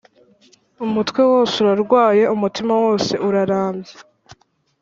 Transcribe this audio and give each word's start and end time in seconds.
Umutwe 0.85 1.21
wose 1.31 1.55
urarwaye, 1.61 2.23
umutima 2.35 2.73
wose 2.83 3.13
urarabye, 3.27 3.93